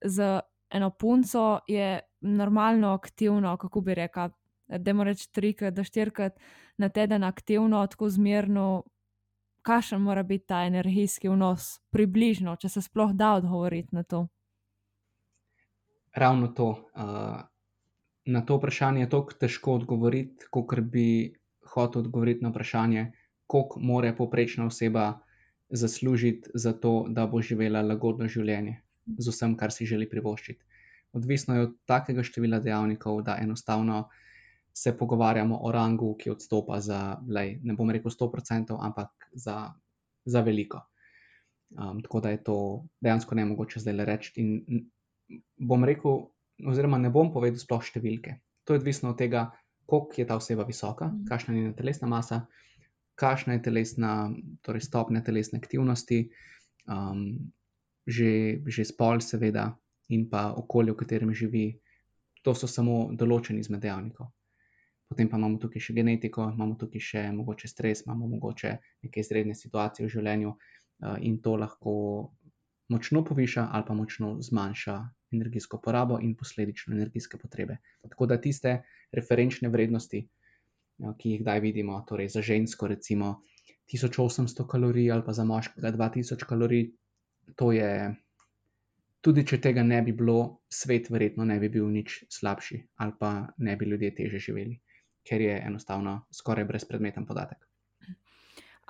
[0.05, 4.31] za eno punco je normalno aktivno, kako bi rekel.
[4.71, 6.37] Da mora reči trikrat do štirikrat
[6.79, 8.85] na teden aktivno, tako zmerno,
[9.67, 14.29] kakšen mora biti ta energijski vnos, približno, če se sploh da odgovoriti na to.
[16.15, 16.69] Ravno to.
[16.95, 17.41] Uh,
[18.27, 21.35] na to vprašanje je tako težko odgovoriti, kot bi
[21.75, 23.13] hotel odgovoriti na vprašanje,
[23.47, 25.19] koliko more poprečna oseba
[25.71, 28.81] zaslužiti za to, da bo živela lagodno življenje
[29.19, 30.63] z vsem, kar si želi privoščiti.
[31.13, 34.05] Odvisno je od takega števila dejavnikov, da enostavno
[34.75, 39.73] se pogovarjamo o rangu, ki odstopa za, lej, ne bom rekel 100%, ampak za,
[40.25, 40.85] za veliko.
[41.71, 42.57] Um, tako da je to
[43.01, 44.47] dejansko ne mogoče zdaj le reči.
[45.57, 46.29] Bom rekel,
[46.67, 48.39] oziroma ne bom povedal sploh številke.
[48.65, 49.49] To je odvisno od tega,
[49.91, 52.45] koliko je ta oseba visoka, kakšna je njena telesna masa,
[53.19, 54.31] kakšna je telesna,
[54.63, 56.31] torej stopnja telesne aktivnosti,
[56.87, 57.53] um,
[58.07, 59.73] že, že spol, seveda,
[60.11, 61.67] in pa okolje, v katerem živi.
[62.47, 64.31] To so samo določeni izmed dejavnikov.
[65.11, 69.59] Potem pa imamo tukaj še genetiko, imamo tukaj še mogoče stres, imamo mogoče neke izredne
[69.59, 71.93] situacije v življenju, uh, in to lahko
[72.91, 74.97] močno poviša ali pa močno zmanjša
[75.33, 77.77] energijsko porabo in posledično energijske potrebe.
[78.09, 80.25] Tako da tiste referenčne vrednosti,
[81.19, 83.41] ki jih zdaj vidimo, torej za žensko, recimo
[83.93, 86.91] 1800 kalorij ali pa za moškega 2000 kalorij,
[87.57, 88.17] to je.
[89.21, 93.33] Tudi če tega ne bi bilo, svet verjetno ne bi bil nič slabši, ali pa
[93.59, 94.79] ne bi ljudje teže živeli,
[95.29, 97.67] ker je enostavno skoraj brezpredmeten podatek.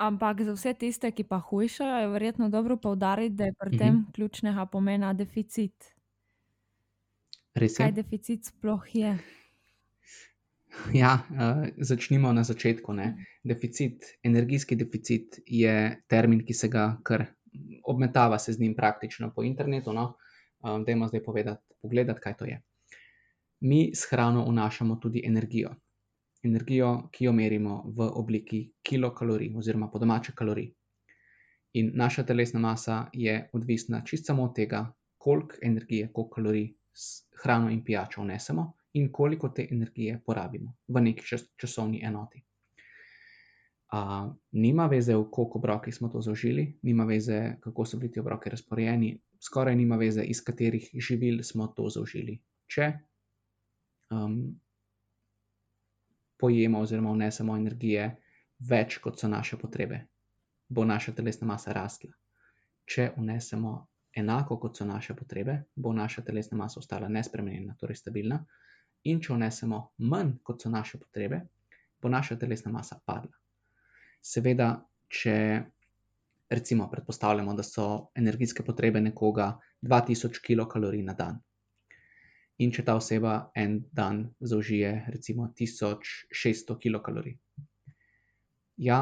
[0.01, 3.95] Ampak za vse tiste, ki pa hujšajo, je verjetno dobro poudariti, da je pri tem
[3.95, 4.13] mhm.
[4.13, 5.91] ključnega pomena deficit.
[7.55, 7.85] Res je.
[7.85, 9.17] Kaj deficit sploh je?
[10.95, 12.95] Ja, uh, začnimo na začetku.
[12.95, 13.27] Ne.
[13.45, 15.75] Deficit, energijski deficit je
[16.07, 17.27] termin, ki se ga kar
[17.85, 19.93] obmetava se z njim praktično po internetu.
[19.93, 20.15] No.
[20.63, 22.63] Um, dajmo zdaj povedati, pogledati, kaj to je.
[23.61, 25.75] Mi s hrano vnašamo tudi energijo
[26.43, 30.71] energijo, ki jo merimo v obliki kilokalorij, oziroma po domače kalorij.
[31.73, 37.27] In naša telesna masa je odvisna čisto samo od tega, koliko energije, koliko kalorij s
[37.43, 42.43] hrano in pijačo vnesemo, in koliko te energije porabimo v neki čas, časovni enoti.
[43.91, 48.21] Uh, nima veze, v koliko obrokih smo to zaužili, nima veze, kako so bili ti
[48.21, 52.39] obroki razporejeni, skoraj nima veze, iz katerih živil smo to zaužili.
[52.71, 52.93] Če
[54.11, 54.61] um,
[56.39, 58.07] pojemo oziroma vnesemo energije
[58.71, 60.05] več, kot so naše potrebe,
[60.69, 62.13] bo naša telesna masa rasla.
[62.87, 68.45] Če vnesemo enako, kot so naše potrebe, bo naša telesna masa ostala nespremenjena, torej stabilna.
[69.05, 71.41] In če vnesemo manj, kot so naše potrebe,
[72.03, 73.33] bo naša telesna masa padla.
[74.21, 74.73] Seveda,
[75.09, 75.37] če
[76.51, 81.39] recimo predpostavljamo, da so energijske potrebe nekoga 2000 kilokalorij na dan,
[82.59, 87.39] in če ta oseba en dan zaužije recimo 1600 kilokalorij.
[88.77, 88.99] Ja,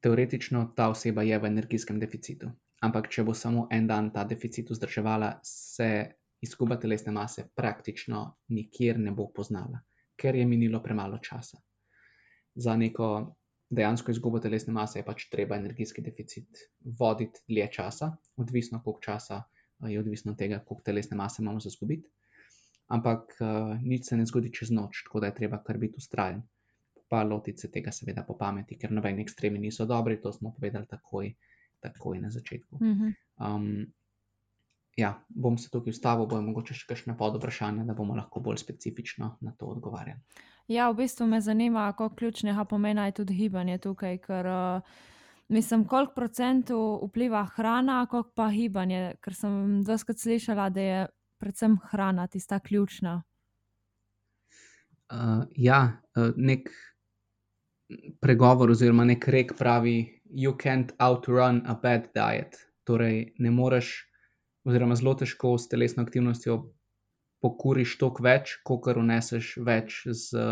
[0.00, 2.52] teoretično ta oseba je v energijskem deficitu,
[2.86, 5.88] ampak če bo samo en dan ta deficit vzdrževala, se
[6.42, 8.22] izguba telesne mase praktično
[8.54, 9.80] nikjer ne bo poznala,
[10.16, 11.58] ker je minilo premalo časa.
[12.54, 13.08] Za neko
[13.70, 16.66] dejansko izgubo telesne mase je pač treba energijski deficit
[17.00, 19.42] voditi dlje časa, odvisno koliko časa
[19.84, 22.08] je odvisno od tega, koliko telesne mase imamo za zgubiti
[22.88, 26.42] ampak uh, nič se ne zgodi čez noč, tako da je treba kar biti ustrajen.
[27.06, 30.90] Pa lotiti se tega, seveda, po pameti, ker nobeni ekstremi niso dobri, to smo povedali
[30.90, 31.30] takoj,
[31.80, 32.78] takoj na začetku.
[32.80, 33.86] Um,
[34.96, 38.62] ja, bom se tukaj ustavil, bojo mogoče še kakšne pod vprašanja, da bomo lahko bolj
[38.62, 40.20] specifično na to odgovarjali.
[40.72, 44.96] Ja, v bistvu me zanima, kako ključnega pomena je tudi gibanje tukaj, ker uh,
[45.48, 51.06] mislim, koliko procentov vpliva hrana, koliko pa gibanje, ker sem doskrat slišala, da je
[51.38, 53.22] predvsem hrana, tista ključna.
[55.12, 56.72] Uh, ja, uh, nek
[58.20, 62.56] pregovor oziroma nek rek pravi: You can't outrun a bad diet.
[62.84, 64.06] Torej, ne moreš,
[64.66, 66.58] oziroma zelo težko s telesno aktivnostjo
[67.42, 70.44] pokuriš toliko več, kot uneseš več z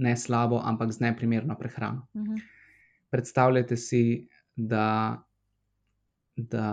[0.00, 2.06] ne slabo, ampak z neprimerno prehrano.
[2.14, 2.34] Uh mhm.
[2.34, 2.40] -huh.
[3.10, 5.18] Predstavljajte si, da,
[6.36, 6.66] da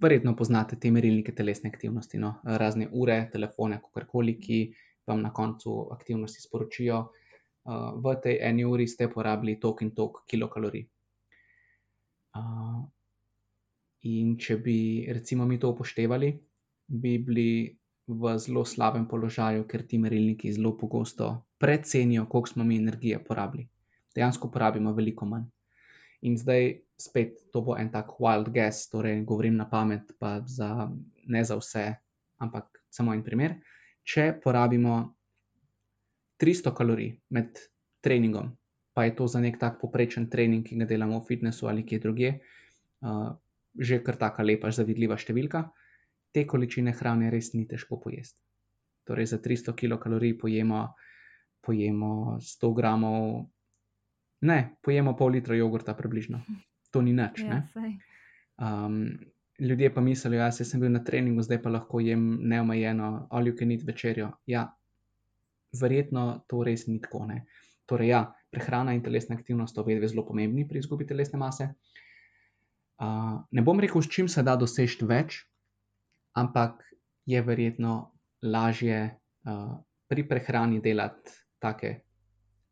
[0.00, 2.40] verjetno poznate te merilnike telesne aktivnosti, no?
[2.44, 4.74] razne ure, telefone, kakorkoli, ki
[5.06, 7.23] vam na koncu aktivnosti sporočijo, uh,
[7.64, 10.84] v tej eni uri ste porabili tok in tok kilokalorij.
[12.34, 12.82] Uh,
[14.04, 16.28] in če bi recimo mi to upoštevali,
[16.86, 17.72] bi bili
[18.06, 23.68] v zelo slabem položaju, ker ti merilniki zelo pogosto precenijo, koliko smo mi energije porabili.
[24.14, 25.48] Dejansko porabimo veliko manj.
[26.28, 30.90] In zdaj spet to bo en tak wild guess, torej govorim na pamet, pa za,
[31.26, 31.94] ne za vse,
[32.38, 33.56] ampak samo en primer.
[34.04, 35.14] Če porabimo
[36.40, 37.58] 300 kalorij med
[38.00, 38.52] treningom,
[38.94, 41.98] pa je to za nek tak poprečen trening, ki ga delamo v fitnessu ali kje
[42.02, 42.34] drugje,
[43.06, 43.32] uh,
[43.74, 45.64] že kar taka lepa, zavidljiva številka,
[46.34, 48.38] te količine hrane res ni težko pojesti.
[49.04, 50.84] Torej, za 300 kilokalorij pojemo,
[51.60, 53.50] pojemo 100 gramov
[54.44, 56.42] Ne, pojemo pol litra jogurta, približno.
[56.92, 57.40] To ni nič.
[57.40, 57.62] Ja,
[58.60, 59.16] um,
[59.58, 63.54] ljudje pa mislijo, da ja, sem bil na treningu, zdaj pa lahko jem neomejeno ali
[63.60, 64.30] niti večerjo.
[64.46, 64.68] Ja,
[65.80, 67.24] verjetno to res ni tako.
[67.30, 67.44] Ne?
[67.86, 68.22] Torej, ja,
[68.54, 71.68] prehrana in telesna aktivnost so obe zelo pomembni pri izgubi telesne mase.
[72.94, 75.40] Uh, ne bom rekel, s čim se da doseči več,
[76.38, 76.84] ampak
[77.26, 77.94] je verjetno
[78.46, 79.72] lažje uh,
[80.06, 81.90] pri prehrani delati take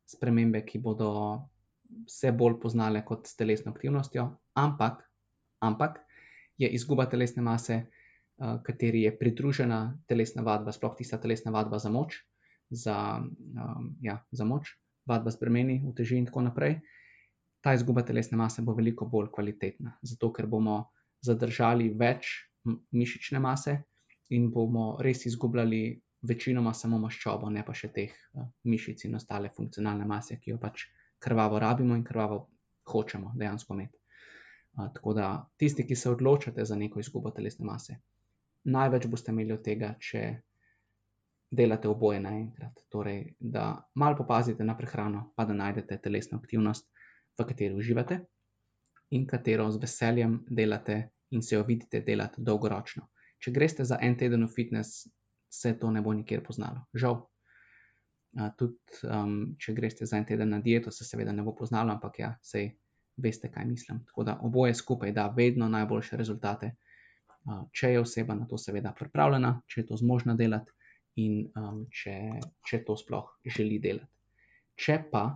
[0.06, 1.10] spremembe, ki bodo
[2.06, 4.28] vse bolj poznale kot s telesno aktivnostjo,
[4.62, 5.02] ampak,
[5.64, 5.98] ampak
[6.60, 11.90] je izguba telesne mase, uh, kateri je pridružena telesna vadba, sploh tista telesna vadba za
[11.90, 12.20] moč,
[12.72, 14.74] za, um, ja, za moč,
[15.06, 16.80] vadba s bremeni, uteži in tako naprej.
[17.62, 20.82] Ta izguba telesne mase bo veliko bolj kvalitetna, zato ker bomo
[21.22, 22.32] zadržali več
[22.66, 23.76] mišične mase
[24.34, 29.50] in bomo res izgubljali večinoma samo maščobo, ne pa še teh uh, mišic in ostale
[29.56, 30.86] funkcionalne mase, ki jo pač
[31.22, 32.38] krvavo rabimo in krvavo
[32.90, 33.98] hočemo dejansko imeti.
[34.78, 37.98] Uh, tako da tisti, ki se odločate za neko izgubo telesne mase,
[38.64, 40.22] največ boste imeli od tega, če
[41.52, 42.80] delate oboje naenkrat.
[42.90, 46.88] Torej, da malo popazite na prehrano, pa da najdete telesno aktivnost,
[47.38, 48.20] v kateri uživate
[49.12, 53.08] in katero z veseljem delate in se jo vidite delati dolgoročno.
[53.38, 55.06] Če greste za en teden v fitness,
[55.52, 56.86] se to ne bo nikjer poznalo.
[56.94, 57.18] Žal.
[58.56, 62.20] Tudi, um, če greste za en teden na dieto, se seveda ne bo poznalo, ampak
[62.20, 62.70] ja, sej
[63.20, 64.04] veste, kaj mislim.
[64.08, 66.72] Tako da oboje skupaj da vedno najboljše rezultate,
[67.44, 70.72] uh, če je oseba na to seveda pripravljena, če je to zmožna delati
[71.16, 72.16] in um, če,
[72.64, 74.08] če to sploh želi delati.
[74.76, 75.26] Če pa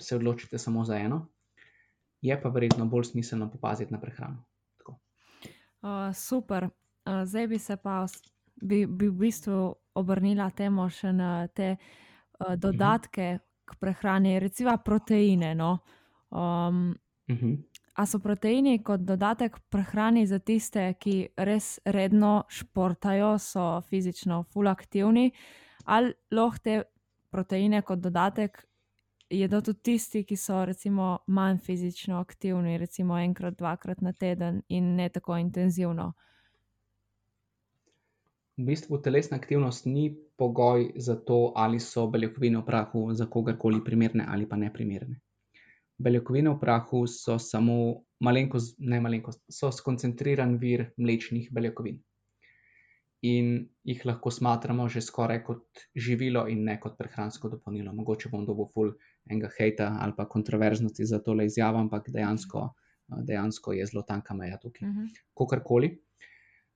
[0.00, 1.26] se odločite samo za eno,
[2.22, 4.44] je pa verjetno bolj smiselno popaziti na prehrano.
[5.86, 6.64] Uh, super.
[6.64, 8.06] Uh, zdaj bi se pa
[8.62, 13.28] bi, bi v bistvu obrnila temo še na te uh, dodatke
[13.66, 15.54] k prehrani, recimo proteine.
[15.54, 15.78] No?
[16.30, 16.96] Um,
[17.28, 17.46] uh mhm.
[17.46, 17.75] -huh.
[17.96, 21.14] A so proteini kot dodatek prehrani za tiste, ki
[21.48, 25.30] res redno športajo, so fizično fulaktivni,
[25.84, 26.82] ali lahko te
[27.32, 28.60] proteine kot dodatek
[29.30, 34.94] jedo tudi tisti, ki so recimo manj fizično aktivni, recimo enkrat, dvakrat na teden in
[34.96, 36.12] ne tako intenzivno?
[38.56, 43.84] v bistvu telesna aktivnost ni pogoj za to, ali so beljakovine v prahu za kogarkoli
[43.84, 45.20] primerne ali pa ne primerne.
[45.98, 47.76] Beljakovine v prahu so samo
[48.20, 51.98] malenkost, ne malenkost, so skoncentriran vir mlečnih beljakovin.
[53.24, 53.52] In
[53.84, 57.94] jih lahko smatramo že skoraj kot živilo, in ne kot prehransko dopolnilo.
[57.96, 58.92] Mogoče bom dobil ful
[59.30, 62.68] enega hejta ali pa kontroverznosti za tole izjavo, ampak dejansko,
[63.24, 64.88] dejansko je zelo tanka meja tukaj.
[64.88, 65.04] Uh mhm.
[65.04, 65.22] -huh.
[65.34, 65.98] Kokorkoli.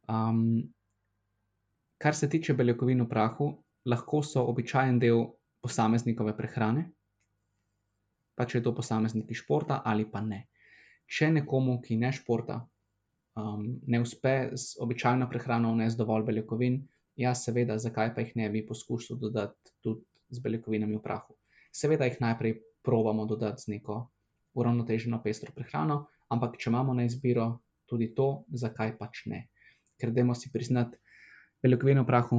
[0.09, 0.72] Um,
[2.00, 3.46] Kar se tiče beljakovin v prahu,
[3.85, 5.26] lahko so običajen del
[5.61, 6.87] posameznikove prehrane,
[8.40, 10.46] pa če je to posameznik iz športa ali pa ne.
[11.05, 12.57] Če nekomu, ki ne športa,
[13.37, 16.79] um, ne uspe z običajno prehrano vnesti dovolj beljakovin,
[17.20, 21.37] ja, seveda, zakaj pa jih ne bi poskušal dodati tudi z beljakovinami v prahu.
[21.68, 23.98] Seveda jih najprej probamo dodati z neko
[24.57, 27.50] uravnoteženo pestro prehrano, ampak če imamo na izbiro
[27.90, 29.44] tudi to, zakaj pač ne.
[30.00, 30.96] Ker dajmo si priznati,
[31.61, 32.37] Beljakovine v prahu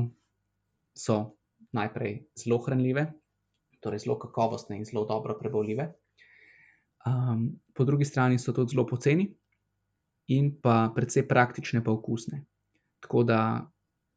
[0.97, 1.37] so
[1.77, 3.11] najprej zelo hranljive,
[3.81, 5.89] torej zelo kakovostne in zelo dobro prebavljive.
[7.05, 9.25] Um, po drugi strani so tudi zelo poceni
[10.29, 12.43] in pa predvsej praktične, pa okusne.
[13.01, 13.39] Tako da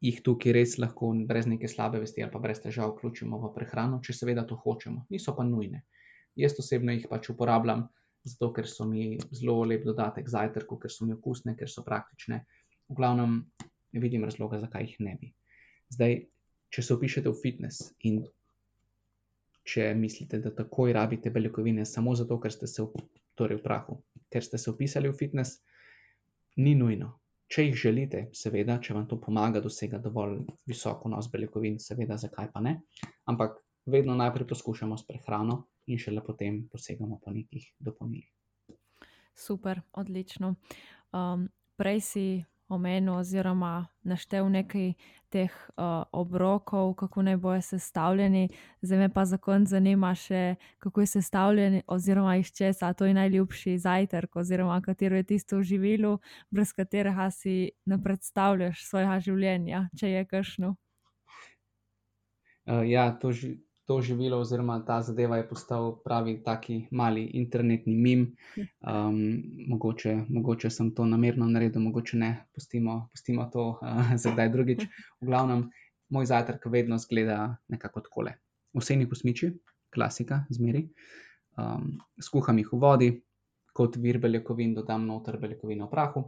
[0.05, 3.99] jih tukaj res lahko brez neke slabe vesti ali pa brez težav vključimo v prehrano,
[4.03, 5.05] če seveda to hočemo.
[5.09, 5.83] Niso pa nujne.
[6.35, 7.87] Jaz osebno jih pač uporabljam,
[8.27, 12.43] zato ker so mi zelo lep dodatek zajtrku, ker so mi okusne, ker so praktične.
[12.89, 15.31] V glavnem, ne vidim razloga, zakaj jih ne bi.
[15.95, 16.17] Zdaj,
[16.73, 18.25] če se opišete v fitness in
[19.65, 23.03] če mislite, da takoj rabite beljakovine samo zato, ker ste se v,
[23.35, 23.99] torej v prahu,
[24.31, 25.61] ker ste se opisali v fitness,
[26.61, 27.15] ni nujno.
[27.51, 32.49] Če jih želite, seveda, če vam to pomaga dosegati dovolj visoko nos beljakovin, seveda, zakaj
[32.53, 32.79] pa ne.
[33.29, 38.31] Ampak vedno najprej poskušamo s prehrano in šele potem posegamo po nekih dopolnilih.
[39.35, 40.55] Super, odlično.
[41.13, 42.25] Um, prej si
[42.67, 44.93] omenil oziroma naštel nekaj
[45.29, 48.49] teh uh, obrokov, kako naj bojo sestavljeni.
[48.81, 52.93] Zdaj me pa za konec zanima še, kako je sestavljen oziroma iz česa.
[52.93, 56.17] To je najljubši zajtrk oziroma katero je tisto živilo,
[56.49, 60.75] brez katerega si ne predstavljaš svojega življenja, če je kršno.
[62.65, 63.31] Uh, ja, to,
[63.85, 68.35] to živilo, oziroma ta zadeva je postal pravi taki mali internetni mim.
[68.81, 74.49] Um, mogoče, mogoče sem to namerno naredil, mogoče ne, pustimo, pustimo to uh, za kdaj
[74.49, 74.87] drugič.
[75.21, 75.69] V glavnem,
[76.09, 78.33] moj zajtrk vedno zgleda nekako takole.
[78.73, 79.51] Vseni kosmiči,
[79.93, 80.87] klasika, zmeri.
[81.57, 83.11] Um, skuham jih v vodi,
[83.73, 86.23] kot vir beljakovin, dodam noter beljakovino v prahu.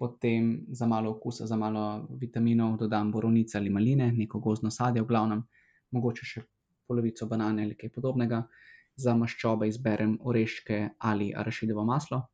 [0.00, 5.10] Potem za malo okusa, za malo vitaminov dodam borovnice ali maline, neko gozdno sadje, v
[5.12, 5.44] glavnem,
[5.92, 6.42] mogoče še
[6.90, 8.42] polovico banane ali kaj podobnega,
[9.00, 10.80] za maščobe izberem oreščke
[11.10, 12.24] ali arašidovo maslo,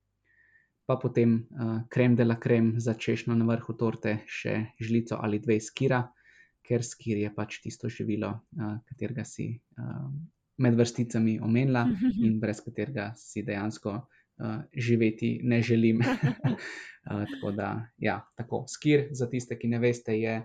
[0.86, 5.42] pa potem uh, krem de la krem za češnjo na vrhu torte, še žlico ali
[5.42, 6.04] dve skira,
[6.66, 10.08] ker skir je pač tisto živilo, uh, katerega si uh,
[10.62, 11.84] med vrsticami omenila
[12.24, 16.02] in brez katerega si dejansko uh, živeti ne želim.
[16.02, 18.64] uh, tako da, ja, tako.
[18.70, 20.40] Skir, za tiste, ki ne veste, je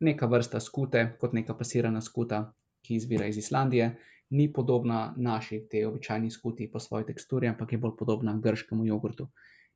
[0.00, 2.52] neka vrsta skute, kot neka pasirana skuta,
[2.84, 3.94] ki izvira iz Islandije.
[4.30, 9.28] Ni podobna naši, te običajni skuti po svoji teksturi, ampak je bolj podobna grškemu jogurtu.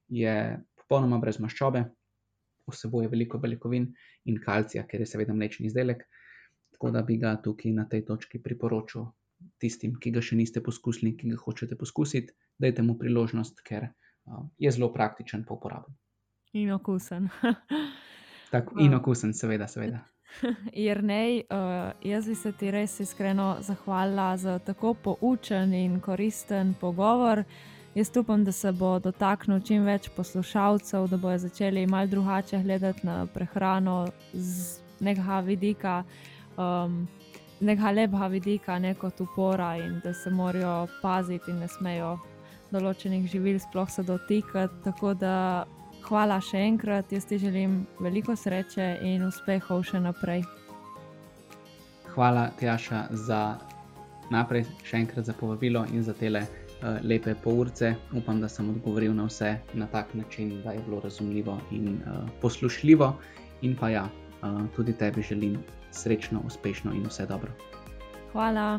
[0.09, 0.35] Je
[0.77, 1.85] popolnoma brez maščobe,
[2.69, 3.87] vsebuje veliko beljakovin
[4.25, 6.03] in kalcija, ker je seveda mlečni izdelek.
[6.73, 9.07] Tako da bi ga tukaj na tej točki priporočil
[9.63, 13.91] tistim, ki ga še niste poskusili, ki ga hočete poskusiti, dajte mu priložnost, ker
[14.59, 15.95] je zelo praktičen po uporabi.
[16.59, 17.29] In okusen.
[18.51, 20.05] Tako, in okusen, seveda, seveda.
[20.87, 27.45] Jrnej, uh, jaz bi se ti res iskreno zahvalila za tako poučen in koristen pogovor.
[27.95, 33.07] Jaz upam, da se bo dotaknil čim več poslušalcev, da bodo začeli malo drugače gledati
[33.07, 36.03] na prehrano z nekega vidika,
[36.57, 37.09] um,
[37.61, 42.19] nekega lepega vidika, ne kot upora in da se morajo paziti in ne smejo
[42.71, 44.83] določenih živil sploh se dotikati.
[44.85, 45.35] Tako da
[46.09, 50.45] hvala še enkrat, jaz ti želim veliko sreče in uspehov še naprej.
[52.15, 53.43] Hvala, Tjaša, za
[54.33, 57.95] naprej, še enkrat za povabilo in za tele uh, lepe polurce.
[58.17, 62.25] Upam, da sem odgovoril na vse na tak način, da je bilo razumljivo in uh,
[62.43, 63.13] poslušljivo.
[63.63, 65.59] In pa ja, uh, tudi tebi želim
[65.93, 67.53] srečno, uspešno in vse dobro.
[68.33, 68.79] Hvala.